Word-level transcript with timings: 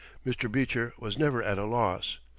Mr. 0.25 0.51
Beecher 0.51 0.95
was 0.97 1.19
never 1.19 1.43
at 1.43 1.59
a 1.59 1.63
loss. 1.65 2.17